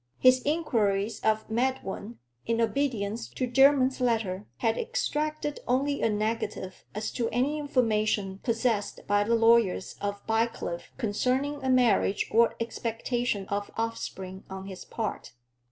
His 0.17 0.41
enquiries 0.45 1.19
of 1.19 1.47
Medwin, 1.47 2.17
in 2.47 2.59
obedience 2.59 3.27
to 3.29 3.45
Jermyn's 3.45 4.01
letter, 4.01 4.47
had 4.57 4.75
extracted 4.75 5.59
only 5.67 6.01
a 6.01 6.09
negative 6.09 6.85
as 6.95 7.11
to 7.11 7.29
any 7.29 7.59
information 7.59 8.39
possessed 8.39 9.01
by 9.05 9.23
the 9.23 9.35
lawyers 9.35 9.93
of 10.01 10.25
Bycliffe 10.25 10.91
concerning 10.97 11.63
a 11.63 11.69
marriage, 11.69 12.25
or 12.31 12.55
expectation 12.59 13.45
of 13.49 13.69
offspring 13.77 14.43
on 14.49 14.65
his 14.65 14.85
part. 14.85 15.33